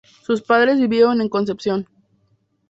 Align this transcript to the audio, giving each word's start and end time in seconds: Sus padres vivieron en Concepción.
Sus 0.23 0.41
padres 0.41 0.79
vivieron 0.79 1.21
en 1.21 1.29
Concepción. 1.29 1.87